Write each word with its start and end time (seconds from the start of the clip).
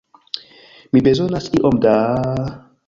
Mi 0.91 1.03
bezonas 1.09 1.51
iom 1.59 1.79
da... 1.87 1.95